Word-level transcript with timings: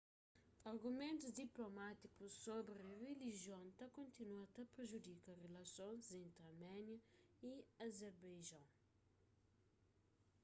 argumentus 0.69 1.33
diplomátikus 1.39 2.37
sobri 2.45 2.77
rilijion 3.01 3.65
ta 3.77 3.85
kontinua 3.97 4.45
ta 4.55 4.63
prejudika 4.75 5.31
rilasons 5.43 6.05
entri 6.21 6.45
arménia 6.51 6.97
y 7.51 7.51
azerbaijon 7.87 8.65